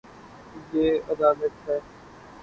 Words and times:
یے 0.71 0.87
ادالت 1.11 1.55
ہے 1.65 1.77